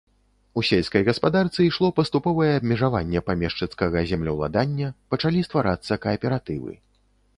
[0.59, 6.73] У сельскай гаспадарцы ішло паступовае абмежаванне памешчыцкага землеўладання, пачалі стварацца кааператывы.